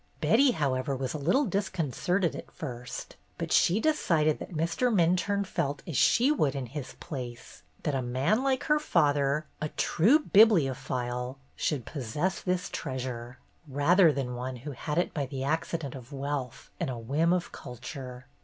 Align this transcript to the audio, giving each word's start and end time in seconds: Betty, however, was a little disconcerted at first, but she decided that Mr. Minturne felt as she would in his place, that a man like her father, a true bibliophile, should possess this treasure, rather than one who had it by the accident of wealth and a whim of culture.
Betty, 0.19 0.49
however, 0.53 0.95
was 0.95 1.13
a 1.13 1.19
little 1.19 1.45
disconcerted 1.45 2.35
at 2.35 2.49
first, 2.49 3.17
but 3.37 3.51
she 3.51 3.79
decided 3.79 4.39
that 4.39 4.51
Mr. 4.57 4.91
Minturne 4.91 5.45
felt 5.45 5.83
as 5.85 5.95
she 5.95 6.31
would 6.31 6.55
in 6.55 6.65
his 6.65 6.93
place, 6.93 7.61
that 7.83 7.93
a 7.93 8.01
man 8.01 8.41
like 8.43 8.63
her 8.63 8.79
father, 8.79 9.45
a 9.61 9.69
true 9.69 10.17
bibliophile, 10.17 11.37
should 11.55 11.85
possess 11.85 12.41
this 12.41 12.67
treasure, 12.67 13.37
rather 13.67 14.11
than 14.11 14.33
one 14.33 14.55
who 14.55 14.71
had 14.71 14.97
it 14.97 15.13
by 15.13 15.27
the 15.27 15.43
accident 15.43 15.93
of 15.93 16.11
wealth 16.11 16.71
and 16.79 16.89
a 16.89 16.97
whim 16.97 17.31
of 17.31 17.51
culture. 17.51 18.25